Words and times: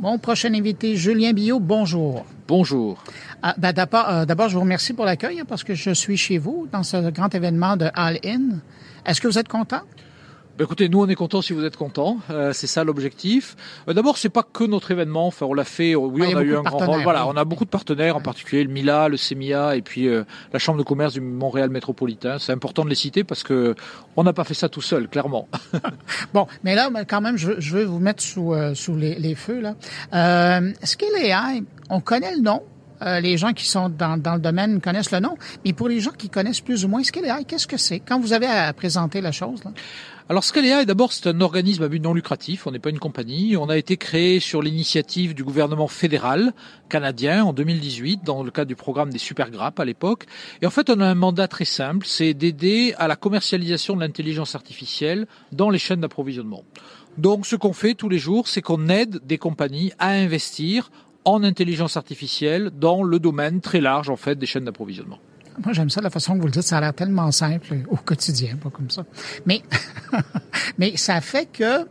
Mon 0.00 0.16
prochain 0.16 0.54
invité, 0.54 0.96
Julien 0.96 1.34
Billot, 1.34 1.60
bonjour. 1.60 2.24
Bonjour. 2.48 3.04
Ah, 3.42 3.54
ben 3.58 3.74
d'abord, 3.74 4.24
d'abord, 4.24 4.48
je 4.48 4.54
vous 4.54 4.62
remercie 4.62 4.94
pour 4.94 5.04
l'accueil 5.04 5.40
hein, 5.40 5.44
parce 5.46 5.62
que 5.62 5.74
je 5.74 5.90
suis 5.90 6.16
chez 6.16 6.38
vous 6.38 6.66
dans 6.72 6.82
ce 6.82 7.10
grand 7.10 7.34
événement 7.34 7.76
de 7.76 7.90
All 7.92 8.18
In. 8.24 8.60
Est-ce 9.04 9.20
que 9.20 9.28
vous 9.28 9.38
êtes 9.38 9.48
content? 9.48 9.82
Ben, 10.60 10.64
écoutez, 10.66 10.90
nous 10.90 11.00
on 11.00 11.08
est 11.08 11.14
contents 11.14 11.40
si 11.40 11.54
vous 11.54 11.64
êtes 11.64 11.78
contents. 11.78 12.18
Euh, 12.28 12.52
c'est 12.52 12.66
ça 12.66 12.84
l'objectif. 12.84 13.56
Euh, 13.88 13.94
D'abord, 13.94 14.18
c'est 14.18 14.28
pas 14.28 14.42
que 14.42 14.62
notre 14.62 14.90
événement. 14.90 15.26
Enfin, 15.26 15.46
on 15.46 15.54
l'a 15.54 15.64
fait. 15.64 15.92
euh, 15.94 15.96
Oui, 15.96 16.20
Ah, 16.26 16.32
on 16.34 16.36
a 16.36 16.40
a 16.40 16.42
eu 16.42 16.54
un 16.54 16.60
grand 16.60 16.76
rôle. 16.84 17.02
Voilà, 17.02 17.24
oui. 17.24 17.32
on 17.34 17.36
a 17.38 17.46
beaucoup 17.46 17.64
de 17.64 17.70
partenaires, 17.70 18.14
en 18.14 18.20
particulier 18.20 18.62
le 18.64 18.68
Mila, 18.70 19.08
le 19.08 19.16
CEMIA 19.16 19.76
et 19.76 19.80
puis 19.80 20.06
euh, 20.06 20.24
la 20.52 20.58
Chambre 20.58 20.76
de 20.78 20.82
commerce 20.84 21.14
du 21.14 21.22
Montréal 21.22 21.70
métropolitain. 21.70 22.38
C'est 22.38 22.52
important 22.52 22.84
de 22.84 22.90
les 22.90 22.94
citer 22.94 23.24
parce 23.24 23.42
que 23.42 23.74
on 24.16 24.22
n'a 24.22 24.34
pas 24.34 24.44
fait 24.44 24.52
ça 24.52 24.68
tout 24.68 24.82
seul, 24.82 25.08
clairement. 25.08 25.48
Bon, 26.34 26.46
mais 26.62 26.74
là, 26.74 26.90
quand 27.08 27.22
même, 27.22 27.38
je 27.38 27.52
je 27.58 27.72
veux 27.78 27.84
vous 27.84 27.98
mettre 27.98 28.22
sous, 28.22 28.52
euh, 28.52 28.74
sous 28.74 28.96
les, 28.96 29.14
les 29.14 29.34
feux. 29.34 29.60
Là. 29.60 29.76
Euh, 30.12 30.72
Skill 30.82 31.08
AI, 31.16 31.62
on 31.88 32.00
connaît 32.00 32.36
le 32.36 32.42
nom? 32.42 32.60
Euh, 33.02 33.20
les 33.20 33.36
gens 33.36 33.52
qui 33.52 33.66
sont 33.66 33.88
dans, 33.88 34.20
dans 34.20 34.34
le 34.34 34.40
domaine 34.40 34.80
connaissent 34.80 35.12
le 35.12 35.20
nom. 35.20 35.36
Mais 35.64 35.72
pour 35.72 35.88
les 35.88 36.00
gens 36.00 36.12
qui 36.12 36.28
connaissent 36.28 36.60
plus 36.60 36.84
ou 36.84 36.88
moins 36.88 37.02
Skill 37.02 37.24
AI, 37.24 37.44
qu'est-ce 37.46 37.66
que 37.66 37.76
c'est? 37.76 38.00
Quand 38.00 38.20
vous 38.20 38.32
avez 38.32 38.46
à 38.46 38.72
présenter 38.72 39.20
la 39.20 39.32
chose, 39.32 39.64
là? 39.64 39.72
Alors 40.30 40.44
Scalea, 40.44 40.84
d'abord, 40.84 41.12
c'est 41.12 41.26
un 41.26 41.40
organisme 41.40 41.82
à 41.82 41.88
but 41.88 41.98
non 41.98 42.14
lucratif. 42.14 42.68
On 42.68 42.70
n'est 42.70 42.78
pas 42.78 42.90
une 42.90 43.00
compagnie. 43.00 43.56
On 43.56 43.68
a 43.68 43.76
été 43.76 43.96
créé 43.96 44.38
sur 44.38 44.62
l'initiative 44.62 45.34
du 45.34 45.42
gouvernement 45.42 45.88
fédéral 45.88 46.52
canadien 46.88 47.44
en 47.44 47.52
2018 47.52 48.20
dans 48.22 48.44
le 48.44 48.52
cadre 48.52 48.68
du 48.68 48.76
programme 48.76 49.10
des 49.10 49.18
super 49.18 49.50
grappes 49.50 49.80
à 49.80 49.84
l'époque. 49.84 50.26
Et 50.62 50.66
en 50.66 50.70
fait, 50.70 50.88
on 50.88 51.00
a 51.00 51.04
un 51.04 51.16
mandat 51.16 51.48
très 51.48 51.64
simple, 51.64 52.06
c'est 52.06 52.32
d'aider 52.32 52.94
à 52.96 53.08
la 53.08 53.16
commercialisation 53.16 53.96
de 53.96 54.02
l'intelligence 54.02 54.54
artificielle 54.54 55.26
dans 55.50 55.68
les 55.68 55.80
chaînes 55.80 56.02
d'approvisionnement. 56.02 56.62
Donc, 57.18 57.44
ce 57.44 57.56
qu'on 57.56 57.72
fait 57.72 57.94
tous 57.94 58.08
les 58.08 58.18
jours, 58.18 58.46
c'est 58.46 58.62
qu'on 58.62 58.88
aide 58.88 59.18
des 59.26 59.36
compagnies 59.36 59.90
à 59.98 60.10
investir 60.10 60.92
en 61.24 61.42
intelligence 61.44 61.96
artificielle 61.96 62.70
dans 62.78 63.02
le 63.02 63.18
domaine 63.18 63.60
très 63.60 63.80
large, 63.80 64.08
en 64.10 64.16
fait, 64.16 64.36
des 64.36 64.46
chaînes 64.46 64.64
d'approvisionnement. 64.64 65.18
Moi, 65.64 65.72
j'aime 65.74 65.90
ça, 65.90 66.00
la 66.00 66.08
façon 66.10 66.34
que 66.34 66.40
vous 66.40 66.46
le 66.46 66.52
dites. 66.52 66.62
Ça 66.62 66.78
a 66.78 66.80
l'air 66.80 66.94
tellement 66.94 67.30
simple 67.32 67.74
au 67.90 67.96
quotidien, 67.96 68.56
pas 68.56 68.70
comme 68.70 68.88
ça. 68.88 69.04
Mais, 69.44 69.62
mais 70.78 70.96
ça 70.96 71.20
fait 71.20 71.46
que, 71.52 71.86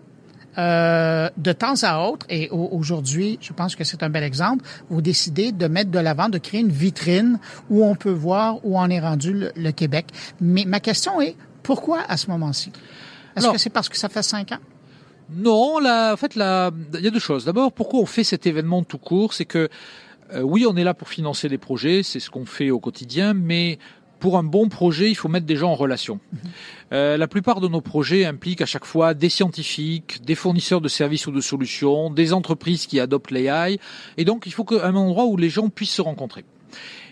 euh, 0.58 1.30
de 1.38 1.52
temps 1.52 1.75
à 1.83 2.08
autre, 2.09 2.25
et 2.30 2.49
au- 2.49 2.69
aujourd'hui, 2.71 3.38
je 3.41 3.53
pense 3.53 3.75
que 3.75 3.83
c'est 3.83 4.02
un 4.02 4.09
bel 4.09 4.23
exemple, 4.23 4.66
vous 4.89 5.02
décidez 5.02 5.52
de 5.52 5.67
mettre 5.67 5.91
de 5.91 5.99
l'avant, 5.99 6.30
de 6.30 6.38
créer 6.39 6.61
une 6.61 6.71
vitrine 6.71 7.39
où 7.69 7.83
on 7.86 7.95
peut 7.95 8.09
voir 8.11 8.58
où 8.66 8.77
en 8.80 8.89
est 8.89 8.99
rendu 8.99 9.33
le, 9.33 9.52
le 9.55 9.71
Québec. 9.71 10.08
Mais 10.41 10.66
ma 10.66 10.80
question 10.80 11.21
est, 11.21 11.36
pourquoi 11.61 11.99
à 12.08 12.17
ce 12.17 12.27
moment-ci? 12.31 12.71
Est-ce 13.36 13.45
que 13.53 13.58
c'est 13.59 13.69
parce 13.69 13.88
que 13.89 13.97
ça 13.97 14.09
fait 14.09 14.23
cinq 14.23 14.52
ans? 14.52 14.58
Non, 15.31 15.80
là, 15.80 16.13
en 16.13 16.17
fait, 16.17 16.35
là, 16.35 16.72
il 16.94 17.02
y 17.02 17.08
a 17.08 17.11
deux 17.11 17.19
choses. 17.19 17.45
D'abord, 17.45 17.72
pourquoi 17.72 17.99
on 17.99 18.05
fait 18.05 18.23
cet 18.23 18.47
événement 18.47 18.83
tout 18.83 18.97
court, 18.97 19.33
c'est 19.33 19.45
que 19.45 19.69
euh, 20.33 20.41
oui, 20.41 20.66
on 20.67 20.75
est 20.75 20.83
là 20.83 20.94
pour 20.94 21.09
financer 21.09 21.49
des 21.49 21.58
projets, 21.58 22.03
c'est 22.03 22.19
ce 22.19 22.30
qu'on 22.30 22.45
fait 22.45 22.69
au 22.69 22.80
quotidien, 22.80 23.33
mais 23.33 23.80
pour 24.19 24.38
un 24.38 24.44
bon 24.44 24.69
projet, 24.69 25.09
il 25.09 25.16
faut 25.16 25.30
mettre 25.30 25.45
des 25.45 25.55
gens 25.55 25.71
en 25.71 25.75
relation. 25.75 26.19
Euh, 26.91 27.17
la 27.17 27.27
plupart 27.27 27.61
de 27.61 27.67
nos 27.67 27.81
projets 27.81 28.25
impliquent 28.25 28.61
à 28.61 28.66
chaque 28.66 28.86
fois 28.86 29.13
des 29.13 29.30
scientifiques, 29.30 30.21
des 30.23 30.36
fournisseurs 30.36 30.81
de 30.81 30.89
services 30.89 31.25
ou 31.27 31.31
de 31.31 31.41
solutions, 31.41 32.09
des 32.09 32.33
entreprises 32.33 32.86
qui 32.86 32.99
adoptent 32.99 33.31
l'AI, 33.31 33.80
et 34.17 34.25
donc 34.25 34.45
il 34.45 34.52
faut 34.52 34.66
qu'un 34.66 34.95
endroit 34.95 35.25
où 35.25 35.38
les 35.38 35.49
gens 35.49 35.69
puissent 35.69 35.93
se 35.93 36.02
rencontrer. 36.02 36.43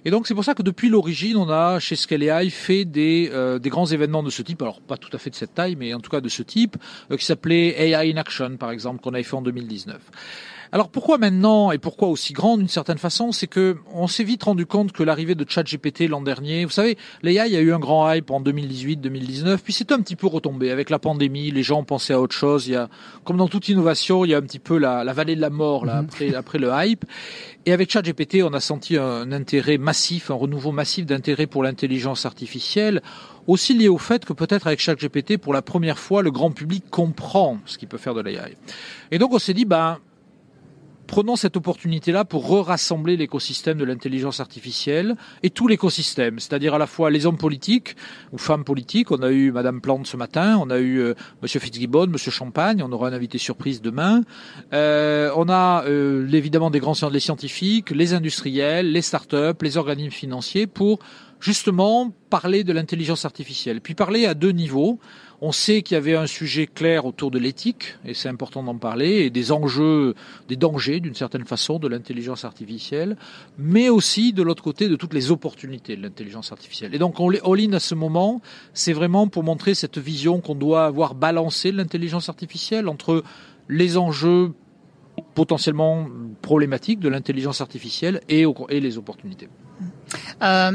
Et 0.05 0.11
donc 0.11 0.27
c'est 0.27 0.33
pour 0.33 0.43
ça 0.43 0.53
que 0.53 0.63
depuis 0.63 0.89
l'origine, 0.89 1.37
on 1.37 1.49
a 1.49 1.79
chez 1.79 1.95
Scale 1.95 2.23
AI 2.23 2.49
fait 2.49 2.85
des, 2.85 3.29
euh, 3.33 3.59
des 3.59 3.69
grands 3.69 3.85
événements 3.85 4.23
de 4.23 4.29
ce 4.29 4.41
type, 4.41 4.61
alors 4.61 4.81
pas 4.81 4.97
tout 4.97 5.09
à 5.13 5.17
fait 5.17 5.29
de 5.29 5.35
cette 5.35 5.53
taille, 5.53 5.75
mais 5.75 5.93
en 5.93 5.99
tout 5.99 6.09
cas 6.09 6.21
de 6.21 6.29
ce 6.29 6.43
type, 6.43 6.77
euh, 7.11 7.17
qui 7.17 7.25
s'appelait 7.25 7.89
AI 7.89 8.11
in 8.13 8.17
Action 8.17 8.57
par 8.57 8.71
exemple, 8.71 9.01
qu'on 9.01 9.13
avait 9.13 9.23
fait 9.23 9.35
en 9.35 9.41
2019. 9.41 9.99
Alors 10.71 10.89
pourquoi 10.89 11.17
maintenant 11.17 11.71
et 11.71 11.77
pourquoi 11.77 12.09
aussi 12.09 12.33
grand 12.33 12.57
d'une 12.57 12.67
certaine 12.67 12.97
façon, 12.97 13.31
c'est 13.31 13.47
que 13.47 13.77
on 13.93 14.07
s'est 14.07 14.23
vite 14.23 14.43
rendu 14.43 14.65
compte 14.65 14.91
que 14.91 15.03
l'arrivée 15.03 15.35
de 15.35 15.45
ChatGPT 15.47 16.07
l'an 16.09 16.21
dernier, 16.21 16.65
vous 16.65 16.71
savez, 16.71 16.97
l'AI 17.23 17.39
a 17.39 17.61
eu 17.61 17.71
un 17.71 17.79
grand 17.79 18.11
hype 18.11 18.31
en 18.31 18.41
2018-2019, 18.41 19.57
puis 19.59 19.73
c'est 19.73 19.91
un 19.91 20.01
petit 20.01 20.15
peu 20.15 20.27
retombé 20.27 20.71
avec 20.71 20.89
la 20.89 20.99
pandémie, 20.99 21.51
les 21.51 21.63
gens 21.63 21.83
pensaient 21.83 22.13
à 22.13 22.21
autre 22.21 22.35
chose, 22.35 22.67
il 22.67 22.73
y 22.73 22.75
a 22.75 22.89
comme 23.23 23.37
dans 23.37 23.47
toute 23.47 23.69
innovation, 23.69 24.25
il 24.25 24.31
y 24.31 24.33
a 24.33 24.37
un 24.37 24.41
petit 24.41 24.59
peu 24.59 24.77
la, 24.77 25.03
la 25.03 25.13
vallée 25.13 25.35
de 25.35 25.41
la 25.41 25.49
mort 25.49 25.85
là 25.85 25.97
après 25.97 26.35
après 26.35 26.59
le 26.59 26.69
hype. 26.73 27.05
Et 27.65 27.73
avec 27.73 27.91
ChatGPT, 27.91 28.43
on 28.43 28.53
a 28.53 28.61
senti 28.61 28.95
un 28.95 29.31
intérêt 29.33 29.77
massif, 29.77 30.31
un 30.31 30.35
renouveau 30.35 30.71
massif 30.71 31.05
d'intérêt 31.05 31.47
pour 31.47 31.63
l'intelligence 31.63 32.25
artificielle, 32.25 33.01
aussi 33.45 33.73
lié 33.73 33.89
au 33.89 33.97
fait 33.97 34.23
que 34.23 34.31
peut-être 34.33 34.67
avec 34.67 34.79
ChatGPT, 34.79 35.37
pour 35.37 35.53
la 35.53 35.61
première 35.61 35.99
fois, 35.99 36.21
le 36.21 36.31
grand 36.31 36.51
public 36.51 36.85
comprend 36.89 37.57
ce 37.65 37.77
qu'il 37.77 37.89
peut 37.89 37.97
faire 37.97 38.13
de 38.13 38.21
l'AI. 38.21 38.55
Et 39.11 39.19
donc 39.19 39.33
on 39.33 39.39
s'est 39.39 39.53
dit, 39.53 39.65
ben 39.65 39.99
prenons 41.07 41.35
cette 41.35 41.57
opportunité-là 41.57 42.25
pour 42.25 42.47
re-rassembler 42.47 43.17
l'écosystème 43.17 43.77
de 43.77 43.85
l'intelligence 43.85 44.39
artificielle 44.39 45.15
et 45.41 45.49
tout 45.49 45.67
l'écosystème, 45.67 46.39
c'est-à-dire 46.39 46.75
à 46.75 46.77
la 46.77 46.87
fois 46.87 47.09
les 47.09 47.25
hommes 47.25 47.37
politiques 47.37 47.95
ou 48.31 48.37
femmes 48.37 48.63
politiques. 48.63 49.11
On 49.11 49.21
a 49.23 49.31
eu 49.31 49.51
Madame 49.51 49.81
Plante 49.81 50.05
ce 50.05 50.17
matin, 50.17 50.57
on 50.61 50.69
a 50.69 50.77
eu 50.77 50.99
euh, 50.99 51.13
Monsieur 51.41 51.59
Fitzgibbon, 51.59 52.07
Monsieur 52.07 52.31
Champagne, 52.31 52.83
on 52.83 52.91
aura 52.91 53.07
un 53.07 53.13
invité 53.13 53.37
surprise 53.37 53.81
demain. 53.81 54.21
Euh, 54.73 55.31
on 55.35 55.49
a 55.49 55.85
euh, 55.85 56.29
évidemment 56.31 56.69
des 56.69 56.79
grands 56.79 56.93
scientifiques, 56.93 57.91
les 57.91 58.13
industriels, 58.13 58.91
les 58.91 59.01
start-up, 59.01 59.61
les 59.61 59.77
organismes 59.77 60.11
financiers 60.11 60.67
pour 60.67 60.99
justement 61.39 62.11
parler 62.29 62.63
de 62.63 62.73
l'intelligence 62.73 63.25
artificielle. 63.25 63.81
Puis 63.81 63.95
parler 63.95 64.25
à 64.25 64.33
deux 64.33 64.51
niveaux. 64.51 64.99
On 65.39 65.51
sait 65.51 65.83
qu'il 65.83 65.93
y 65.93 65.97
avait 65.99 66.15
un 66.15 66.25
sujet 66.25 66.65
clair 66.65 67.05
autour 67.05 67.29
de 67.29 67.37
l'éthique, 67.37 67.95
et 68.03 68.15
c'est 68.15 68.27
important 68.27 68.63
d'en 68.63 68.77
parler, 68.77 69.25
et 69.25 69.29
des 69.29 69.51
enjeux, 69.51 70.15
des 70.47 70.55
dangers 70.55 70.99
d'une 70.99 71.13
certaine 71.13 71.45
façon 71.45 71.77
de 71.77 71.87
l'intelligence 71.87 72.43
artificielle, 72.43 73.17
mais 73.59 73.87
aussi 73.89 74.33
de 74.33 74.41
l'autre 74.41 74.63
côté 74.63 74.89
de 74.89 74.95
toutes 74.95 75.13
les 75.13 75.29
opportunités 75.29 75.95
de 75.95 76.01
l'intelligence 76.01 76.51
artificielle. 76.51 76.95
Et 76.95 76.97
donc 76.97 77.19
on 77.19 77.29
all-in 77.29 77.73
à 77.73 77.79
ce 77.79 77.93
moment, 77.93 78.41
c'est 78.73 78.93
vraiment 78.93 79.27
pour 79.27 79.43
montrer 79.43 79.75
cette 79.75 79.99
vision 79.99 80.41
qu'on 80.41 80.55
doit 80.55 80.85
avoir 80.85 81.13
balancé 81.13 81.71
de 81.71 81.77
l'intelligence 81.77 82.29
artificielle 82.29 82.87
entre 82.87 83.23
les 83.69 83.97
enjeux 83.97 84.53
potentiellement 85.35 86.07
problématiques 86.41 86.99
de 86.99 87.09
l'intelligence 87.09 87.61
artificielle 87.61 88.21
et 88.27 88.45
les 88.71 88.97
opportunités. 88.97 89.49
Euh, 90.41 90.71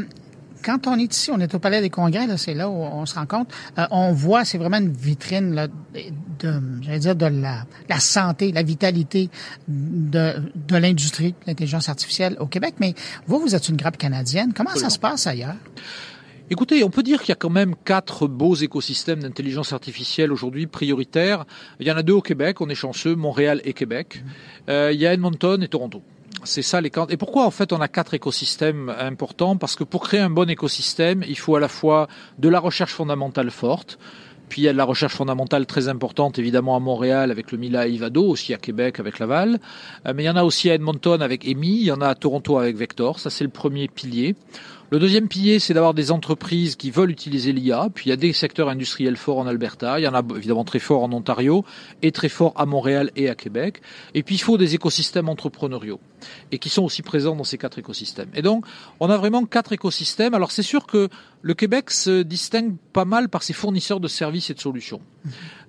quand 0.63 0.87
on 0.87 0.99
est 0.99 1.13
ici, 1.13 1.31
on 1.31 1.41
est 1.41 1.55
au 1.55 1.59
Palais 1.59 1.81
des 1.81 1.91
Congrès, 1.91 2.27
là, 2.27 2.37
c'est 2.37 2.55
là 2.55 2.69
où 2.69 2.75
on 2.75 3.05
se 3.07 3.15
rencontre. 3.15 3.55
Euh, 3.79 3.87
on 3.91 4.13
voit, 4.13 4.45
c'est 4.45 4.59
vraiment 4.59 4.79
une 4.79 4.93
vitrine 4.93 5.55
là, 5.55 5.69
de, 5.69 6.63
j'allais 6.81 6.99
dire, 6.99 7.17
de 7.17 7.27
la, 7.27 7.65
la 7.89 8.01
santé, 8.01 8.53
la 8.53 8.63
vitalité 8.63 9.31
de, 9.69 10.35
de 10.55 10.77
l'industrie 10.77 11.33
de 11.33 11.47
l'intelligence 11.47 11.89
artificielle 11.89 12.37
au 12.41 12.47
Québec. 12.47 12.75
Mais 12.81 12.95
vous, 13.27 13.39
vous 13.41 13.55
êtes 13.55 13.69
une 13.69 13.77
grappe 13.77 13.99
canadienne. 13.99 14.53
Comment 14.55 14.75
ça 14.75 14.91
se 14.91 14.99
passe 14.99 15.27
ailleurs? 15.27 15.57
Écoutez, 16.51 16.85
on 16.85 16.91
peut 16.91 17.03
dire 17.03 17.21
qu'il 17.21 17.31
y 17.31 17.33
a 17.33 17.37
quand 17.37 17.49
même 17.49 17.75
quatre 17.83 18.27
beaux 18.27 18.55
écosystèmes 18.55 19.21
d'intelligence 19.21 19.73
artificielle 19.73 20.31
aujourd'hui 20.33 20.67
prioritaires. 20.67 21.47
Il 21.81 21.87
y 21.87 21.91
en 21.91 21.97
a 21.97 22.03
deux 22.03 22.13
au 22.13 22.21
Québec, 22.21 22.61
on 22.61 22.69
est 22.69 22.75
chanceux, 22.75 23.15
Montréal 23.15 23.63
et 23.65 23.73
Québec. 23.73 24.23
Euh, 24.69 24.91
il 24.93 25.01
y 25.01 25.07
a 25.07 25.15
Edmonton 25.15 25.63
et 25.63 25.69
Toronto. 25.69 26.03
C'est 26.45 26.63
ça 26.63 26.81
les. 26.81 26.91
Et 27.09 27.17
pourquoi 27.17 27.47
en 27.47 27.51
fait 27.51 27.73
on 27.73 27.81
a 27.81 27.89
quatre 27.89 28.15
écosystèmes 28.15 28.93
importants? 28.99 29.57
Parce 29.57 29.77
que 29.77 29.85
pour 29.85 30.03
créer 30.03 30.21
un 30.21 30.31
bon 30.31 30.51
écosystème, 30.51 31.25
il 31.29 31.39
faut 31.39 31.57
à 31.57 31.61
la 31.61 31.69
fois 31.69 32.09
de 32.39 32.49
la 32.49 32.59
recherche 32.59 32.93
fondamentale 32.93 33.51
forte, 33.51 33.99
puis 34.49 34.63
il 34.63 34.65
y 34.65 34.69
a 34.69 34.73
de 34.73 34.77
la 34.77 34.85
recherche 34.85 35.15
fondamentale 35.15 35.67
très 35.67 35.89
importante, 35.89 36.39
évidemment 36.39 36.77
à 36.77 36.81
Montréal 36.81 37.31
avec 37.31 37.53
le 37.53 37.59
Mila 37.59 37.87
Ivado, 37.87 38.25
aussi 38.25 38.53
à 38.53 38.59
Québec 38.59 39.01
avec 39.01 39.19
Laval. 39.19 39.61
Euh, 40.07 40.13
mais 40.15 40.25
il 40.25 40.27
y 40.27 40.31
en 40.31 40.37
a 40.37 40.43
aussi 40.43 40.69
à 40.69 40.75
Edmonton 40.75 41.23
avec 41.23 41.47
EMI, 41.47 41.69
il 41.69 41.85
y 41.85 41.93
en 41.93 42.01
a 42.01 42.09
à 42.09 42.15
Toronto 42.15 42.59
avec 42.59 42.77
Vector. 42.77 43.19
Ça, 43.19 43.31
c'est 43.31 43.45
le 43.45 43.51
premier 43.51 43.89
pilier. 43.89 44.35
Le 44.93 44.99
deuxième 44.99 45.27
pilier, 45.27 45.59
c'est 45.59 45.73
d'avoir 45.73 45.95
des 45.95 46.11
entreprises 46.11 46.77
qui 46.77 46.91
veulent 46.91 47.11
utiliser 47.11 47.55
l'IA. 47.55 47.89
Puis 47.95 48.09
il 48.09 48.11
y 48.11 48.13
a 48.13 48.17
des 48.17 48.35
secteurs 48.35 48.69
industriels 48.69 49.17
forts 49.17 49.39
en 49.39 49.47
Alberta. 49.47 49.99
Il 49.99 50.03
y 50.03 50.07
en 50.07 50.13
a 50.13 50.23
évidemment 50.37 50.65
très 50.65 50.81
forts 50.81 51.03
en 51.03 51.11
Ontario 51.15 51.65
et 52.03 52.13
très 52.13 52.29
forts 52.29 52.53
à 52.57 52.67
Montréal 52.67 53.11
et 53.17 53.31
à 53.31 53.35
Québec. 53.35 53.81
Et 54.13 54.23
puis 54.23 54.35
il 54.35 54.41
faut 54.41 54.59
des 54.59 54.75
écosystèmes 54.75 55.31
entrepreneuriaux 55.31 55.99
et 56.51 56.59
qui 56.59 56.69
sont 56.69 56.83
aussi 56.83 57.01
présents 57.01 57.35
dans 57.35 57.43
ces 57.43 57.57
quatre 57.57 57.79
écosystèmes. 57.79 58.29
Et 58.35 58.43
donc, 58.43 58.67
on 59.01 59.09
a 59.09 59.17
vraiment 59.17 59.47
quatre 59.47 59.73
écosystèmes. 59.73 60.35
Alors 60.35 60.53
c'est 60.53 60.63
sûr 60.63 60.87
que 60.87 61.09
le 61.41 61.55
Québec 61.55 61.91
se 61.91 62.23
distingue 62.23 62.77
pas 62.93 63.07
mal 63.07 63.31
par 63.31 63.43
ses 63.43 63.55
fournisseurs 63.55 63.99
de 63.99 64.09
services 64.09 64.51
et 64.51 64.55
de 64.55 64.61
solutions. 64.61 65.01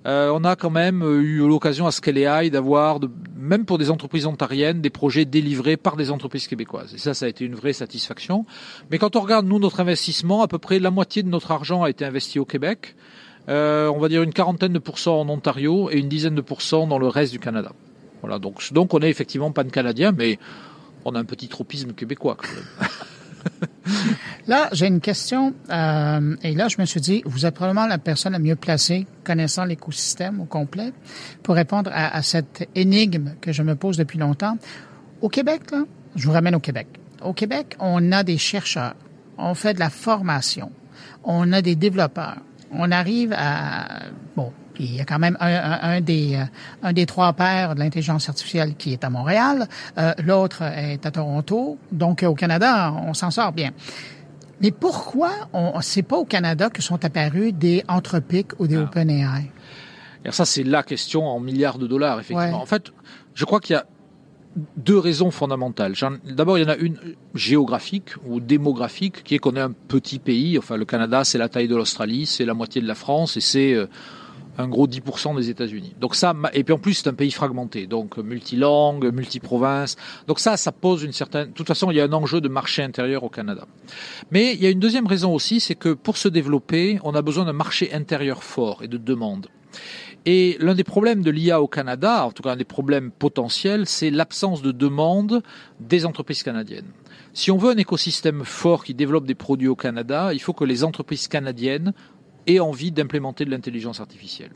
Euh, 0.06 0.30
on 0.34 0.44
a 0.44 0.54
quand 0.54 0.70
même 0.70 1.02
eu 1.02 1.38
l'occasion 1.38 1.86
à 1.86 1.90
Scale 1.90 2.18
AI 2.18 2.50
d'avoir, 2.50 3.00
même 3.36 3.64
pour 3.64 3.78
des 3.78 3.90
entreprises 3.90 4.26
ontariennes, 4.26 4.82
des 4.82 4.90
projets 4.90 5.24
délivrés 5.24 5.78
par 5.78 5.96
des 5.96 6.10
entreprises 6.10 6.46
québécoises. 6.46 6.94
Et 6.94 6.98
ça, 6.98 7.14
ça 7.14 7.24
a 7.24 7.28
été 7.28 7.44
une 7.46 7.54
vraie 7.54 7.72
satisfaction. 7.72 8.44
Mais 8.90 8.98
quand 8.98 9.13
on 9.16 9.20
regarde, 9.20 9.46
nous, 9.46 9.58
notre 9.58 9.80
investissement, 9.80 10.42
à 10.42 10.48
peu 10.48 10.58
près 10.58 10.78
la 10.78 10.90
moitié 10.90 11.22
de 11.22 11.28
notre 11.28 11.50
argent 11.50 11.82
a 11.82 11.90
été 11.90 12.04
investi 12.04 12.38
au 12.38 12.44
Québec. 12.44 12.94
Euh, 13.48 13.88
on 13.88 13.98
va 13.98 14.08
dire 14.08 14.22
une 14.22 14.32
quarantaine 14.32 14.72
de 14.72 14.78
pourcents 14.78 15.20
en 15.20 15.28
Ontario 15.28 15.90
et 15.90 15.98
une 15.98 16.08
dizaine 16.08 16.34
de 16.34 16.40
pourcents 16.40 16.86
dans 16.86 16.98
le 16.98 17.08
reste 17.08 17.32
du 17.32 17.38
Canada. 17.38 17.72
Voilà, 18.22 18.38
donc, 18.38 18.72
donc 18.72 18.94
on 18.94 19.00
est 19.00 19.10
effectivement 19.10 19.52
pan-canadien, 19.52 20.12
mais 20.12 20.38
on 21.04 21.14
a 21.14 21.18
un 21.18 21.24
petit 21.24 21.48
tropisme 21.48 21.92
québécois 21.92 22.36
quand 22.38 22.48
même. 22.48 22.88
Là, 24.46 24.68
j'ai 24.72 24.86
une 24.86 25.00
question, 25.00 25.54
euh, 25.70 26.36
et 26.42 26.54
là, 26.54 26.68
je 26.68 26.76
me 26.78 26.84
suis 26.84 27.00
dit, 27.00 27.22
vous 27.24 27.46
êtes 27.46 27.54
probablement 27.54 27.86
la 27.86 27.98
personne 27.98 28.32
la 28.32 28.38
mieux 28.38 28.56
placée, 28.56 29.06
connaissant 29.24 29.64
l'écosystème 29.64 30.40
au 30.40 30.44
complet, 30.44 30.92
pour 31.42 31.54
répondre 31.54 31.90
à, 31.94 32.22
cette 32.22 32.68
énigme 32.74 33.34
que 33.40 33.52
je 33.52 33.62
me 33.62 33.74
pose 33.74 33.96
depuis 33.96 34.18
longtemps. 34.18 34.58
Au 35.22 35.28
Québec, 35.30 35.62
je 36.14 36.26
vous 36.26 36.32
ramène 36.32 36.54
au 36.54 36.60
Québec. 36.60 36.88
Au 37.22 37.32
Québec, 37.32 37.76
on 37.78 38.12
a 38.12 38.22
des 38.22 38.36
chercheurs, 38.36 38.94
on 39.38 39.54
fait 39.54 39.74
de 39.74 39.80
la 39.80 39.90
formation, 39.90 40.70
on 41.24 41.52
a 41.52 41.62
des 41.62 41.76
développeurs, 41.76 42.38
on 42.72 42.90
arrive 42.90 43.34
à, 43.36 44.04
bon, 44.36 44.52
il 44.78 44.96
y 44.96 45.00
a 45.00 45.04
quand 45.04 45.18
même 45.18 45.36
un, 45.40 45.78
un, 45.82 46.00
des, 46.00 46.34
euh, 46.34 46.44
un 46.82 46.92
des 46.92 47.06
trois 47.06 47.32
pères 47.32 47.74
de 47.74 47.80
l'intelligence 47.80 48.28
artificielle 48.28 48.74
qui 48.76 48.92
est 48.92 49.04
à 49.04 49.10
Montréal, 49.10 49.68
euh, 49.98 50.12
l'autre 50.22 50.62
est 50.62 51.04
à 51.06 51.10
Toronto, 51.10 51.78
donc 51.92 52.22
au 52.22 52.34
Canada, 52.34 52.92
on 53.06 53.14
s'en 53.14 53.30
sort 53.30 53.52
bien. 53.52 53.70
Mais 54.60 54.70
pourquoi 54.70 55.30
on 55.52 55.80
c'est 55.80 56.02
pas 56.02 56.16
au 56.16 56.24
Canada 56.24 56.70
que 56.70 56.80
sont 56.80 57.04
apparus 57.04 57.52
des 57.52 57.84
Anthropic 57.88 58.58
ou 58.58 58.66
des 58.66 58.76
ah. 58.76 58.82
OpenAI? 58.82 59.50
Alors 60.24 60.34
ça, 60.34 60.46
c'est 60.46 60.62
la 60.62 60.82
question 60.82 61.26
en 61.26 61.38
milliards 61.38 61.78
de 61.78 61.86
dollars, 61.86 62.18
effectivement. 62.18 62.62
En 62.62 62.66
fait, 62.66 62.92
je 63.34 63.44
crois 63.44 63.60
qu'il 63.60 63.74
y 63.74 63.76
a 63.76 63.84
deux 64.76 64.98
raisons 64.98 65.30
fondamentales. 65.30 65.94
D'abord, 66.24 66.58
il 66.58 66.62
y 66.62 66.64
en 66.64 66.70
a 66.70 66.76
une 66.76 66.96
géographique 67.34 68.10
ou 68.26 68.40
démographique, 68.40 69.24
qui 69.24 69.34
est 69.34 69.38
qu'on 69.38 69.56
est 69.56 69.60
un 69.60 69.72
petit 69.72 70.18
pays. 70.18 70.58
Enfin, 70.58 70.76
le 70.76 70.84
Canada, 70.84 71.24
c'est 71.24 71.38
la 71.38 71.48
taille 71.48 71.68
de 71.68 71.76
l'Australie, 71.76 72.26
c'est 72.26 72.44
la 72.44 72.54
moitié 72.54 72.80
de 72.80 72.86
la 72.86 72.94
France, 72.94 73.36
et 73.36 73.40
c'est 73.40 73.72
euh, 73.74 73.86
un 74.58 74.68
gros 74.68 74.86
10% 74.86 75.36
des 75.36 75.50
États-Unis. 75.50 75.94
Donc 76.00 76.14
ça, 76.14 76.34
et 76.52 76.64
puis 76.64 76.72
en 76.72 76.78
plus 76.78 76.94
c'est 76.94 77.08
un 77.08 77.14
pays 77.14 77.30
fragmenté, 77.30 77.86
donc 77.86 78.18
multilangue, 78.18 79.12
multiprovince. 79.12 79.96
Donc 80.26 80.40
ça, 80.40 80.56
ça 80.56 80.72
pose 80.72 81.02
une 81.02 81.12
certaine. 81.12 81.48
De 81.48 81.52
toute 81.52 81.66
façon, 81.66 81.90
il 81.90 81.96
y 81.96 82.00
a 82.00 82.04
un 82.04 82.12
enjeu 82.12 82.40
de 82.40 82.48
marché 82.48 82.82
intérieur 82.82 83.24
au 83.24 83.28
Canada. 83.28 83.66
Mais 84.30 84.54
il 84.54 84.62
y 84.62 84.66
a 84.66 84.70
une 84.70 84.80
deuxième 84.80 85.06
raison 85.06 85.34
aussi, 85.34 85.60
c'est 85.60 85.74
que 85.74 85.92
pour 85.92 86.16
se 86.16 86.28
développer, 86.28 86.98
on 87.02 87.14
a 87.14 87.22
besoin 87.22 87.44
d'un 87.44 87.52
marché 87.52 87.92
intérieur 87.92 88.44
fort 88.44 88.82
et 88.82 88.88
de 88.88 88.98
demande. 88.98 89.48
Et 90.26 90.56
l'un 90.58 90.74
des 90.74 90.84
problèmes 90.84 91.22
de 91.22 91.30
l'IA 91.30 91.60
au 91.60 91.68
Canada, 91.68 92.24
en 92.24 92.32
tout 92.32 92.42
cas 92.42 92.52
un 92.52 92.56
des 92.56 92.64
problèmes 92.64 93.10
potentiels, 93.10 93.86
c'est 93.86 94.10
l'absence 94.10 94.62
de 94.62 94.72
demande 94.72 95.42
des 95.80 96.06
entreprises 96.06 96.42
canadiennes. 96.42 96.90
Si 97.34 97.50
on 97.50 97.58
veut 97.58 97.72
un 97.72 97.76
écosystème 97.76 98.44
fort 98.44 98.84
qui 98.84 98.94
développe 98.94 99.26
des 99.26 99.34
produits 99.34 99.68
au 99.68 99.76
Canada, 99.76 100.32
il 100.32 100.40
faut 100.40 100.54
que 100.54 100.64
les 100.64 100.82
entreprises 100.82 101.28
canadiennes 101.28 101.92
et 102.46 102.60
envie 102.60 102.92
d'implémenter 102.92 103.44
de 103.44 103.50
l'intelligence 103.50 104.00
artificielle. 104.00 104.50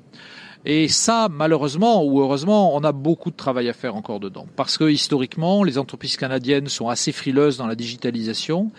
Et 0.64 0.88
ça, 0.88 1.29
malheureusement 1.31 2.05
ou 2.05 2.20
heureusement, 2.20 2.75
on 2.75 2.82
a 2.82 2.93
beaucoup 2.93 3.31
de 3.31 3.37
travail 3.37 3.69
à 3.69 3.73
faire 3.73 3.94
encore 3.94 4.19
dedans. 4.20 4.46
Parce 4.56 4.76
que 4.76 4.90
historiquement, 4.90 5.62
les 5.62 5.79
entreprises 5.79 6.17
canadiennes 6.17 6.69
sont 6.69 6.88
assez 6.88 7.12
frileuses 7.12 7.56
dans 7.56 7.67
la 7.67 7.76
digitalisation. 7.76 8.70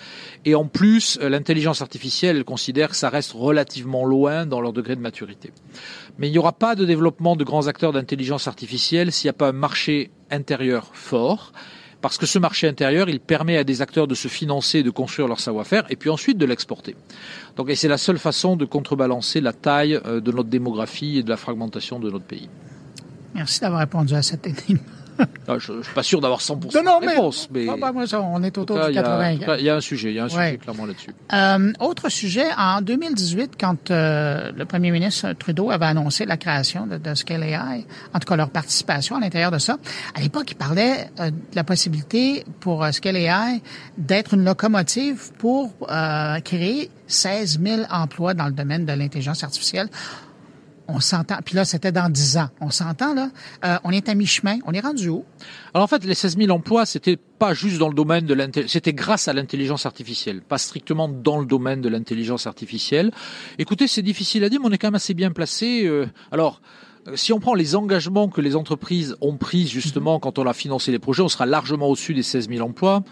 Et 0.46 0.56
en 0.56 0.66
plus, 0.66 1.18
l'intelligence 1.22 1.82
artificielle, 1.82 2.38
elle 2.38 2.44
considère 2.44 2.90
que 2.90 2.96
ça 2.96 3.10
reste 3.10 3.32
relativement 3.32 4.06
loin 4.06 4.46
dans 4.46 4.62
leur 4.62 4.74
degré 4.74 4.96
de 4.96 5.02
maturité. 5.02 5.52
Mais 6.18 6.28
il 6.28 6.32
n'y 6.32 6.38
aura 6.38 6.52
pas 6.52 6.76
de 6.76 6.86
développement 6.86 7.36
de 7.36 7.46
grands 7.46 7.68
acteurs 7.68 7.94
d'intelligence 7.94 8.48
artificielle 8.48 9.12
s'il 9.12 9.28
n'y 9.28 9.32
a 9.32 9.34
pas 9.34 9.50
un 9.50 9.54
marché 9.54 10.12
intérieur 10.30 10.92
fort 10.94 11.54
parce 12.02 12.18
que 12.18 12.26
ce 12.26 12.40
marché 12.40 12.68
intérieur, 12.68 13.10
il 13.10 13.20
permet 13.20 13.58
à 13.58 13.64
des 13.64 13.82
acteurs 13.82 14.08
de 14.08 14.16
se 14.16 14.28
financer, 14.28 14.84
de 14.84 14.90
construire 14.90 15.28
leur 15.28 15.40
savoir-faire, 15.40 15.84
et 15.90 15.96
puis 15.96 16.10
ensuite 16.10 16.38
de 16.38 16.46
l'exporter. 16.46 16.96
Donc, 17.58 17.70
et 17.70 17.76
c'est 17.76 17.88
la 17.88 17.98
seule 17.98 18.20
façon 18.20 18.56
de 18.56 18.66
contrebalancer 18.66 19.42
la 19.42 19.54
taille 19.54 20.00
euh, 20.06 20.22
de 20.22 20.32
notre 20.32 20.50
démographie 20.50 21.18
et 21.18 21.24
de 21.24 21.30
la 21.30 21.38
fragmentation 21.38 22.00
de 22.00 22.10
notre 22.10 22.26
pays. 22.26 22.50
Merci 23.36 23.60
d'avoir 23.62 23.82
répondu 23.82 24.16
à 24.16 24.22
cette 24.22 24.48
énigme. 24.48 24.80
Ah, 25.48 25.58
je 25.58 25.72
ne 25.74 25.84
suis 25.84 25.94
pas 25.94 26.04
sûr 26.04 26.22
d'avoir 26.22 26.40
100% 26.40 26.72
de 26.72 27.08
réponse. 27.08 27.50
Mais, 27.52 27.68
ah, 27.70 27.76
bah, 27.80 27.92
on 28.22 28.44
est 28.44 28.58
autour 28.58 28.78
de 28.78 28.94
80. 28.94 29.32
Il 29.58 29.64
y 29.64 29.70
a 29.70 29.76
un 29.76 29.82
sujet, 29.82 30.10
il 30.12 30.16
y 30.16 30.20
a 30.20 30.26
un 30.26 30.30
sujet 30.30 30.58
clairement 30.58 30.86
là-dessus. 30.86 31.14
Euh, 31.34 31.74
autre 31.80 32.10
sujet, 32.10 32.46
en 32.58 32.82
2018, 32.82 33.54
quand 33.60 33.92
euh, 33.92 34.52
le 34.56 34.66
premier 34.66 34.92
ministre 34.92 35.34
Trudeau 35.34 35.72
avait 35.72 35.86
annoncé 35.86 36.26
la 36.26 36.38
création 36.38 36.86
de, 36.86 36.98
de 36.98 37.16
Scale 37.16 37.44
AI, 37.44 37.86
en 38.14 38.20
tout 38.20 38.28
cas 38.28 38.36
leur 38.36 38.50
participation 38.50 39.16
à 39.16 39.20
l'intérieur 39.20 39.52
de 39.52 39.58
ça, 39.58 39.78
à 40.16 40.22
l'époque, 40.22 40.52
il 40.52 40.56
parlait 40.56 41.10
euh, 41.20 41.32
de 41.32 41.56
la 41.56 41.64
possibilité 41.64 42.46
pour 42.60 42.84
euh, 42.84 42.92
Scale 42.92 43.18
AI 43.18 43.62
d'être 43.98 44.34
une 44.34 44.46
locomotive 44.46 45.32
pour 45.38 45.72
créer 46.44 46.90
16 47.08 47.60
000 47.64 47.82
emplois 47.90 48.34
dans 48.34 48.46
le 48.46 48.52
domaine 48.52 48.86
de 48.86 48.94
l'intelligence 48.94 49.44
artificielle 49.44 49.90
on 50.90 51.00
s'entend. 51.00 51.38
Puis 51.44 51.56
là, 51.56 51.66
c'était 51.66 51.92
dans 51.92 52.10
10 52.10 52.38
ans. 52.38 52.50
On 52.62 52.70
s'entend, 52.70 53.14
là. 53.14 53.30
Euh, 53.64 53.78
on 53.84 53.92
est 53.92 54.10
à 54.10 54.16
mi-chemin. 54.16 54.58
On 54.66 54.74
est 54.74 54.80
rendu 54.80 55.10
où? 55.10 55.24
Alors, 55.74 55.86
en 55.86 55.88
fait, 55.88 56.04
les 56.04 56.16
16 56.16 56.38
000 56.38 56.50
emplois, 56.50 56.86
c'était 56.86 57.18
pas 57.18 57.54
juste 57.54 57.78
dans 57.78 57.88
le 57.88 57.94
domaine 57.94 58.26
de 58.26 58.34
l'intelligence, 58.34 58.74
c'était 58.74 58.94
grâce 58.94 59.28
à 59.28 59.34
l'intelligence 59.34 59.86
artificielle, 59.86 60.42
pas 60.42 60.58
strictement 60.58 61.08
dans 61.08 61.40
le 61.40 61.46
domaine 61.46 61.82
de 61.82 61.90
l'intelligence 61.90 62.48
artificielle. 62.48 63.12
Écoutez, 63.58 63.88
c'est 63.88 64.02
difficile 64.02 64.44
à 64.44 64.50
dire, 64.50 64.60
mais 64.60 64.68
on 64.68 64.72
est 64.72 64.78
quand 64.78 64.88
même 64.88 64.96
assez 64.96 65.14
bien 65.14 65.32
placé. 65.32 65.86
Euh, 65.86 66.08
alors, 66.32 66.62
euh, 67.08 67.16
si 67.16 67.32
on 67.34 67.40
prend 67.40 67.54
les 67.54 67.76
engagements 67.76 68.28
que 68.28 68.42
les 68.42 68.56
entreprises 68.56 69.16
ont 69.22 69.38
pris 69.38 69.68
justement 69.68 70.18
mm-hmm. 70.18 70.22
quand 70.22 70.40
on 70.40 70.48
a 70.48 70.54
financé 70.54 70.92
les 70.92 71.00
projets, 71.00 71.22
on 71.22 71.30
sera 71.30 71.46
largement 71.46 71.88
au-dessus 71.88 72.14
des 72.14 72.24
16 72.24 72.50
000 72.50 72.68
emplois. 72.68 73.04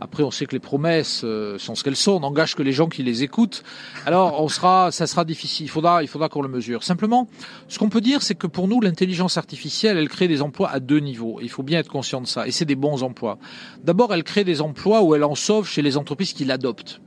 Après, 0.00 0.22
on 0.22 0.30
sait 0.30 0.46
que 0.46 0.52
les 0.52 0.60
promesses 0.60 1.22
euh, 1.24 1.58
sont 1.58 1.74
ce 1.74 1.84
qu'elles 1.84 1.96
sont. 1.96 2.12
On 2.12 2.20
n'engage 2.20 2.54
que 2.54 2.62
les 2.62 2.72
gens 2.72 2.88
qui 2.88 3.02
les 3.02 3.22
écoutent. 3.22 3.62
Alors, 4.06 4.42
on 4.42 4.48
sera, 4.48 4.90
ça 4.90 5.06
sera 5.06 5.24
difficile. 5.24 5.66
Il 5.66 5.70
faudra, 5.70 6.02
il 6.02 6.08
faudra 6.08 6.28
qu'on 6.28 6.42
le 6.42 6.48
mesure. 6.48 6.82
Simplement, 6.82 7.28
ce 7.68 7.78
qu'on 7.78 7.88
peut 7.88 8.00
dire, 8.00 8.22
c'est 8.22 8.34
que 8.34 8.46
pour 8.46 8.68
nous, 8.68 8.80
l'intelligence 8.80 9.36
artificielle, 9.38 9.96
elle 9.96 10.08
crée 10.08 10.28
des 10.28 10.42
emplois 10.42 10.70
à 10.70 10.80
deux 10.80 10.98
niveaux. 10.98 11.38
Il 11.42 11.50
faut 11.50 11.62
bien 11.62 11.78
être 11.78 11.90
conscient 11.90 12.20
de 12.20 12.26
ça. 12.26 12.46
Et 12.46 12.50
c'est 12.50 12.64
des 12.64 12.74
bons 12.74 13.02
emplois. 13.02 13.38
D'abord, 13.82 14.12
elle 14.12 14.24
crée 14.24 14.44
des 14.44 14.60
emplois 14.60 15.02
où 15.02 15.14
elle 15.14 15.24
en 15.24 15.34
sauve 15.34 15.68
chez 15.68 15.82
les 15.82 15.96
entreprises 15.96 16.32
qui 16.32 16.44
l'adoptent. 16.44 17.00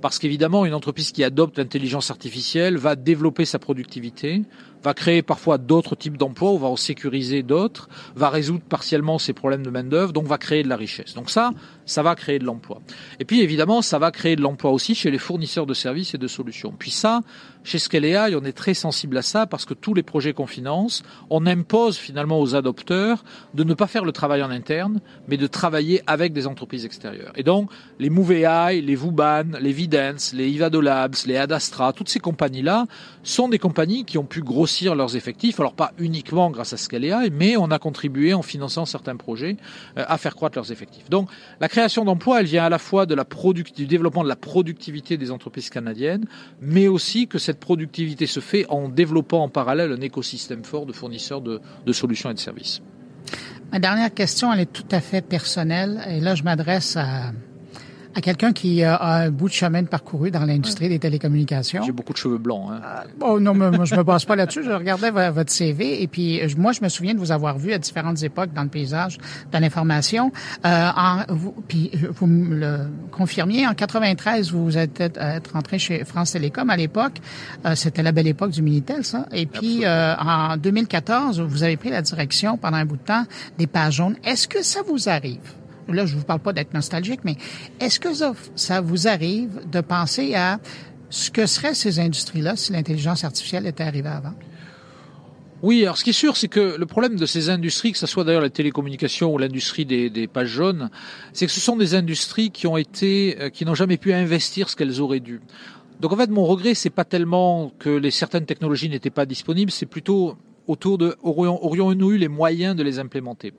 Parce 0.00 0.18
qu'évidemment, 0.18 0.64
une 0.64 0.72
entreprise 0.72 1.12
qui 1.12 1.22
adopte 1.24 1.58
l'intelligence 1.58 2.10
artificielle 2.10 2.78
va 2.78 2.96
développer 2.96 3.44
sa 3.44 3.58
productivité, 3.58 4.42
va 4.82 4.94
créer 4.94 5.22
parfois 5.22 5.58
d'autres 5.58 5.96
types 5.96 6.16
d'emplois, 6.16 6.52
ou 6.52 6.58
va 6.58 6.68
en 6.68 6.76
sécuriser 6.76 7.42
d'autres, 7.42 7.88
va 8.14 8.30
résoudre 8.30 8.62
partiellement 8.68 9.18
ses 9.18 9.32
problèmes 9.32 9.62
de 9.62 9.70
main-d'œuvre, 9.70 10.12
donc 10.12 10.26
va 10.26 10.38
créer 10.38 10.62
de 10.62 10.68
la 10.68 10.76
richesse. 10.76 11.14
Donc 11.14 11.30
ça, 11.30 11.52
ça 11.84 12.02
va 12.02 12.14
créer 12.14 12.38
de 12.38 12.44
l'emploi. 12.44 12.80
Et 13.18 13.24
puis 13.24 13.40
évidemment, 13.40 13.82
ça 13.82 13.98
va 13.98 14.10
créer 14.10 14.36
de 14.36 14.42
l'emploi 14.42 14.70
aussi 14.70 14.94
chez 14.94 15.10
les 15.10 15.18
fournisseurs 15.18 15.66
de 15.66 15.74
services 15.74 16.14
et 16.14 16.18
de 16.18 16.28
solutions. 16.28 16.72
Puis 16.78 16.90
ça, 16.90 17.20
chez 17.64 17.78
Scalea, 17.78 18.30
on 18.40 18.44
est 18.44 18.52
très 18.52 18.74
sensible 18.74 19.18
à 19.18 19.22
ça 19.22 19.46
parce 19.46 19.64
que 19.64 19.74
tous 19.74 19.92
les 19.92 20.02
projets 20.02 20.32
qu'on 20.32 20.46
finance, 20.46 21.02
on 21.28 21.46
impose 21.46 21.98
finalement 21.98 22.40
aux 22.40 22.54
adopteurs 22.54 23.22
de 23.54 23.64
ne 23.64 23.74
pas 23.74 23.86
faire 23.86 24.04
le 24.04 24.12
travail 24.12 24.42
en 24.42 24.50
interne, 24.50 25.00
mais 25.28 25.36
de 25.36 25.46
travailler 25.46 26.02
avec 26.06 26.32
des 26.32 26.46
entreprises 26.46 26.84
extérieures. 26.84 27.32
Et 27.36 27.42
donc, 27.42 27.70
les 27.98 28.08
MoveAI, 28.08 28.80
les 28.80 28.94
Vuban, 28.94 29.58
les 29.60 29.72
Vidence, 29.72 30.32
les 30.32 30.48
Ivado 30.48 30.80
Labs, 30.80 31.16
les 31.26 31.36
Adastra, 31.36 31.92
toutes 31.92 32.08
ces 32.08 32.20
compagnies-là 32.20 32.86
sont 33.22 33.48
des 33.48 33.58
compagnies 33.58 34.04
qui 34.04 34.16
ont 34.16 34.24
pu 34.24 34.40
grossir 34.40 34.69
leurs 34.94 35.16
effectifs, 35.16 35.60
alors 35.60 35.74
pas 35.74 35.92
uniquement 35.98 36.50
grâce 36.50 36.72
à 36.72 36.76
Scalea, 36.76 37.28
mais 37.32 37.56
on 37.56 37.70
a 37.70 37.78
contribué 37.78 38.34
en 38.34 38.42
finançant 38.42 38.84
certains 38.84 39.16
projets 39.16 39.56
euh, 39.96 40.04
à 40.06 40.18
faire 40.18 40.34
croître 40.34 40.56
leurs 40.58 40.72
effectifs. 40.72 41.08
Donc, 41.10 41.28
la 41.60 41.68
création 41.68 42.04
d'emplois, 42.04 42.40
elle 42.40 42.46
vient 42.46 42.64
à 42.64 42.68
la 42.68 42.78
fois 42.78 43.06
de 43.06 43.14
la 43.14 43.24
du 43.74 43.86
développement 43.86 44.22
de 44.22 44.28
la 44.28 44.36
productivité 44.36 45.16
des 45.16 45.30
entreprises 45.30 45.70
canadiennes, 45.70 46.26
mais 46.60 46.88
aussi 46.88 47.26
que 47.26 47.38
cette 47.38 47.60
productivité 47.60 48.26
se 48.26 48.40
fait 48.40 48.66
en 48.68 48.88
développant 48.88 49.42
en 49.42 49.48
parallèle 49.48 49.92
un 49.92 50.00
écosystème 50.00 50.64
fort 50.64 50.86
de 50.86 50.92
fournisseurs 50.92 51.40
de 51.40 51.92
solutions 51.92 52.30
et 52.30 52.34
de 52.34 52.38
services. 52.38 52.82
Ma 53.72 53.78
dernière 53.78 54.12
question, 54.12 54.52
elle 54.52 54.60
est 54.60 54.72
tout 54.72 54.88
à 54.90 55.00
fait 55.00 55.24
personnelle, 55.24 56.02
et 56.08 56.20
là, 56.20 56.34
je 56.34 56.42
m'adresse 56.42 56.96
à 56.96 57.32
à 58.14 58.20
quelqu'un 58.20 58.52
qui 58.52 58.82
a 58.82 59.00
un 59.02 59.30
bout 59.30 59.48
de 59.48 59.54
chemin 59.54 59.82
de 59.82 59.88
parcouru 59.88 60.30
dans 60.30 60.44
l'industrie 60.44 60.88
des 60.88 60.98
télécommunications. 60.98 61.82
J'ai 61.84 61.92
beaucoup 61.92 62.12
de 62.12 62.18
cheveux 62.18 62.38
blancs. 62.38 62.70
Hein. 62.72 63.04
oh 63.20 63.38
non, 63.38 63.54
mais 63.54 63.70
moi, 63.70 63.84
je 63.84 63.94
me 63.94 64.02
base 64.02 64.24
pas 64.24 64.36
là-dessus. 64.36 64.64
Je 64.64 64.70
regardais 64.70 65.10
votre 65.10 65.50
CV 65.50 66.02
et 66.02 66.06
puis 66.08 66.40
moi, 66.56 66.72
je 66.72 66.82
me 66.82 66.88
souviens 66.88 67.14
de 67.14 67.18
vous 67.18 67.32
avoir 67.32 67.58
vu 67.58 67.72
à 67.72 67.78
différentes 67.78 68.22
époques 68.22 68.52
dans 68.52 68.62
le 68.62 68.68
paysage 68.68 69.18
de 69.52 69.58
l'information. 69.58 70.32
Euh, 70.64 70.90
vous, 71.28 71.54
puis 71.68 71.90
vous 72.10 72.26
me 72.26 72.56
le 72.56 72.78
confirmiez, 73.10 73.66
en 73.66 73.74
93, 73.74 74.52
vous 74.52 74.76
êtes, 74.76 75.00
êtes 75.00 75.48
rentré 75.52 75.78
chez 75.78 76.04
France 76.04 76.32
Télécom 76.32 76.68
à 76.70 76.76
l'époque. 76.76 77.20
Euh, 77.64 77.74
C'était 77.74 78.02
la 78.02 78.12
belle 78.12 78.26
époque 78.28 78.50
du 78.50 78.62
Minitel, 78.62 79.04
ça. 79.04 79.26
Et 79.32 79.46
puis 79.46 79.84
euh, 79.84 80.14
en 80.16 80.56
2014, 80.56 81.40
vous 81.40 81.62
avez 81.62 81.76
pris 81.76 81.90
la 81.90 82.02
direction 82.02 82.56
pendant 82.56 82.76
un 82.76 82.84
bout 82.84 82.96
de 82.96 83.02
temps 83.02 83.24
des 83.58 83.66
pages 83.66 83.94
jaunes. 83.94 84.16
Est-ce 84.24 84.48
que 84.48 84.62
ça 84.62 84.80
vous 84.86 85.08
arrive? 85.08 85.59
Là, 85.92 86.06
je 86.06 86.16
vous 86.16 86.24
parle 86.24 86.40
pas 86.40 86.52
d'être 86.52 86.74
nostalgique, 86.74 87.20
mais 87.24 87.36
est-ce 87.80 88.00
que 88.00 88.08
ça, 88.14 88.80
vous 88.80 89.08
arrive 89.08 89.68
de 89.70 89.80
penser 89.80 90.34
à 90.34 90.60
ce 91.10 91.30
que 91.30 91.46
seraient 91.46 91.74
ces 91.74 91.98
industries-là 91.98 92.56
si 92.56 92.72
l'intelligence 92.72 93.24
artificielle 93.24 93.66
était 93.66 93.84
arrivée 93.84 94.08
avant? 94.08 94.34
Oui, 95.62 95.82
alors 95.82 95.98
ce 95.98 96.04
qui 96.04 96.10
est 96.10 96.14
sûr, 96.14 96.38
c'est 96.38 96.48
que 96.48 96.76
le 96.78 96.86
problème 96.86 97.16
de 97.16 97.26
ces 97.26 97.50
industries, 97.50 97.92
que 97.92 97.98
ce 97.98 98.06
soit 98.06 98.24
d'ailleurs 98.24 98.40
la 98.40 98.48
télécommunication 98.48 99.34
ou 99.34 99.36
l'industrie 99.36 99.84
des, 99.84 100.26
pages 100.26 100.48
jaunes, 100.48 100.88
c'est 101.34 101.44
que 101.44 101.52
ce 101.52 101.60
sont 101.60 101.76
des 101.76 101.94
industries 101.94 102.50
qui 102.50 102.66
ont 102.66 102.78
été, 102.78 103.36
euh, 103.38 103.50
qui 103.50 103.66
n'ont 103.66 103.74
jamais 103.74 103.98
pu 103.98 104.14
investir 104.14 104.70
ce 104.70 104.76
qu'elles 104.76 105.02
auraient 105.02 105.20
dû. 105.20 105.40
Donc 106.00 106.14
en 106.14 106.16
fait, 106.16 106.30
mon 106.30 106.46
regret, 106.46 106.72
c'est 106.72 106.88
pas 106.88 107.04
tellement 107.04 107.72
que 107.78 107.90
les 107.90 108.10
certaines 108.10 108.46
technologies 108.46 108.88
n'étaient 108.88 109.10
pas 109.10 109.26
disponibles, 109.26 109.70
c'est 109.70 109.84
plutôt 109.84 110.38
autour 110.66 110.98
de 110.98 111.16
aurions-nous 111.22 112.12
eu 112.12 112.16
les 112.16 112.28
moyens 112.28 112.74
de 112.76 112.82
les 112.82 112.98
implémenter? 112.98 113.52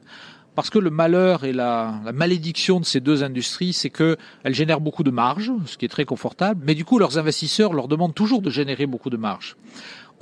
Parce 0.55 0.69
que 0.69 0.79
le 0.79 0.89
malheur 0.89 1.43
et 1.43 1.53
la, 1.53 2.01
malédiction 2.13 2.79
de 2.79 2.85
ces 2.85 2.99
deux 2.99 3.23
industries, 3.23 3.73
c'est 3.73 3.89
que 3.89 4.17
elles 4.43 4.53
génèrent 4.53 4.81
beaucoup 4.81 5.03
de 5.03 5.11
marge, 5.11 5.51
ce 5.65 5.77
qui 5.77 5.85
est 5.85 5.89
très 5.89 6.05
confortable, 6.05 6.61
mais 6.65 6.75
du 6.75 6.85
coup 6.85 6.99
leurs 6.99 7.17
investisseurs 7.17 7.73
leur 7.73 7.87
demandent 7.87 8.15
toujours 8.15 8.41
de 8.41 8.49
générer 8.49 8.85
beaucoup 8.85 9.09
de 9.09 9.17
marge. 9.17 9.55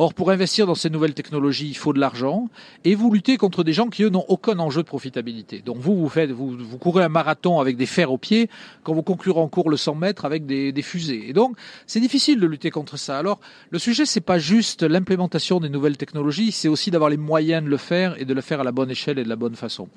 Or, 0.02 0.14
pour 0.14 0.32
investir 0.32 0.66
dans 0.66 0.76
ces 0.76 0.90
nouvelles 0.90 1.14
technologies, 1.14 1.68
il 1.68 1.76
faut 1.76 1.92
de 1.92 2.00
l'argent 2.00 2.48
et 2.86 2.96
vous 2.96 3.12
luttez 3.12 3.36
contre 3.36 3.66
des 3.66 3.74
gens 3.74 3.90
qui, 3.90 4.04
eux, 4.04 4.10
n'ont 4.10 4.24
aucun 4.30 4.58
enjeu 4.60 4.82
de 4.82 4.88
profitabilité. 4.88 5.60
Donc, 5.60 5.76
vous, 5.78 5.98
vous 5.98 6.08
faites, 6.08 6.32
vous, 6.32 6.58
vous 6.58 6.78
courez 6.78 7.04
un 7.04 7.10
marathon 7.10 7.60
avec 7.60 7.76
des 7.76 7.86
fers 7.86 8.10
aux 8.10 8.18
pieds 8.18 8.50
quand 8.84 8.94
vos 8.94 9.04
concurrents 9.04 9.50
courent 9.50 9.70
le 9.70 9.76
100 9.76 9.96
mètres 9.96 10.24
avec 10.24 10.46
des, 10.46 10.72
des 10.72 10.82
fusées. 10.82 11.30
Et 11.30 11.34
donc, 11.34 11.58
c'est 11.86 12.00
difficile 12.00 12.40
de 12.40 12.48
lutter 12.48 12.72
contre 12.72 12.96
ça. 12.96 13.20
Alors, 13.20 13.42
le 13.72 13.78
sujet, 13.78 14.06
c'est 14.06 14.22
pas 14.22 14.40
juste 14.40 14.84
l'implémentation 14.84 15.60
des 15.60 15.68
nouvelles 15.68 15.98
technologies, 15.98 16.54
c'est 16.54 16.70
aussi 16.70 16.92
d'avoir 16.92 17.10
les 17.10 17.18
moyens 17.18 17.62
de 17.62 17.70
le 17.70 17.76
faire 17.76 18.16
et 18.22 18.24
de 18.24 18.34
le 18.34 18.42
faire 18.42 18.62
à 18.62 18.64
la 18.64 18.72
bonne 18.72 18.90
échelle 18.90 19.20
et 19.20 19.26
de 19.26 19.30
la 19.30 19.36
bonne 19.36 19.56
façon. 19.56 19.90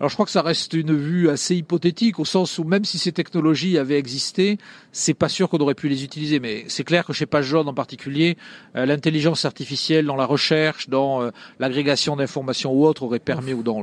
Alors 0.00 0.10
je 0.10 0.14
crois 0.14 0.26
que 0.26 0.30
ça 0.30 0.42
reste 0.42 0.74
une 0.74 0.96
vue 0.96 1.28
assez 1.28 1.56
hypothétique 1.56 2.20
au 2.20 2.24
sens 2.24 2.58
où 2.58 2.64
même 2.64 2.84
si 2.84 2.98
ces 2.98 3.10
technologies 3.10 3.78
avaient 3.78 3.98
existé, 3.98 4.58
c'est 4.92 5.14
pas 5.14 5.28
sûr 5.28 5.48
qu'on 5.48 5.58
aurait 5.58 5.74
pu 5.74 5.88
les 5.88 6.04
utiliser. 6.04 6.38
Mais 6.38 6.64
c'est 6.68 6.84
clair 6.84 7.04
que 7.04 7.12
chez 7.12 7.26
Page 7.26 7.46
Jaune 7.46 7.68
en 7.68 7.74
particulier, 7.74 8.36
euh, 8.76 8.86
l'intelligence 8.86 9.44
artificielle 9.44 10.06
dans 10.06 10.14
la 10.14 10.24
recherche, 10.24 10.88
dans 10.88 11.22
euh, 11.22 11.30
l'agrégation 11.58 12.14
d'informations 12.14 12.72
ou 12.72 12.86
autre 12.86 13.02
aurait 13.02 13.18
permis, 13.18 13.52
ou 13.54 13.64
dans 13.64 13.82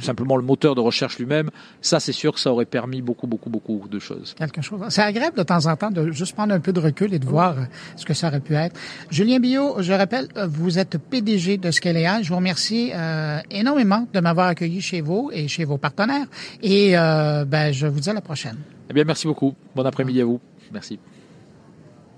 simplement 0.00 0.36
le 0.36 0.44
moteur 0.44 0.76
de 0.76 0.80
recherche 0.80 1.18
lui-même, 1.18 1.50
ça 1.80 1.98
c'est 1.98 2.12
sûr 2.12 2.34
que 2.34 2.40
ça 2.40 2.52
aurait 2.52 2.64
permis 2.64 3.02
beaucoup, 3.02 3.26
beaucoup, 3.26 3.50
beaucoup 3.50 3.86
de 3.90 3.98
choses. 3.98 4.36
Quelque 4.38 4.62
chose. 4.62 4.80
C'est 4.90 5.02
agréable 5.02 5.36
de 5.36 5.42
temps 5.42 5.66
en 5.66 5.74
temps 5.74 5.90
de 5.90 6.12
juste 6.12 6.34
prendre 6.34 6.54
un 6.54 6.60
peu 6.60 6.72
de 6.72 6.80
recul 6.80 7.12
et 7.12 7.18
de 7.18 7.26
voir 7.26 7.58
euh, 7.58 7.62
ce 7.96 8.04
que 8.04 8.14
ça 8.14 8.28
aurait 8.28 8.40
pu 8.40 8.54
être. 8.54 8.78
Julien 9.10 9.40
Billot, 9.40 9.82
je 9.82 9.92
rappelle, 9.92 10.28
vous 10.48 10.78
êtes 10.78 10.98
PDG 10.98 11.56
de 11.58 11.72
Scaléa. 11.72 12.22
Je 12.22 12.28
vous 12.28 12.36
remercie 12.36 12.92
énormément 13.50 14.06
de 14.12 14.20
m'avoir 14.20 14.46
accueilli 14.48 14.80
chez 14.80 15.00
vous 15.00 15.30
et 15.32 15.47
chez 15.48 15.64
vos 15.64 15.78
partenaires. 15.78 16.26
Et 16.62 16.96
euh, 16.98 17.44
ben, 17.44 17.72
je 17.72 17.86
vous 17.86 18.00
dis 18.00 18.10
à 18.10 18.14
la 18.14 18.20
prochaine. 18.20 18.58
Eh 18.90 18.92
bien, 18.92 19.04
merci 19.04 19.26
beaucoup. 19.26 19.54
Bon 19.74 19.84
après-midi 19.84 20.20
à 20.20 20.24
vous. 20.24 20.40
Merci. 20.72 20.98